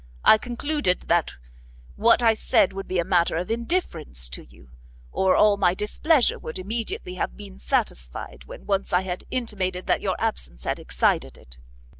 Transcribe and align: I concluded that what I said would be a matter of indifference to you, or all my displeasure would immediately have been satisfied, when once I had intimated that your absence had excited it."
I 0.25 0.39
concluded 0.39 1.01
that 1.09 1.35
what 1.95 2.23
I 2.23 2.33
said 2.33 2.73
would 2.73 2.87
be 2.87 2.97
a 2.97 3.03
matter 3.05 3.37
of 3.37 3.51
indifference 3.51 4.29
to 4.29 4.43
you, 4.43 4.71
or 5.11 5.35
all 5.35 5.57
my 5.57 5.75
displeasure 5.75 6.39
would 6.39 6.57
immediately 6.57 7.13
have 7.21 7.37
been 7.37 7.59
satisfied, 7.59 8.45
when 8.45 8.65
once 8.65 8.93
I 8.93 9.01
had 9.01 9.25
intimated 9.29 9.85
that 9.85 10.01
your 10.01 10.15
absence 10.17 10.63
had 10.63 10.79
excited 10.79 11.37
it." 11.37 11.59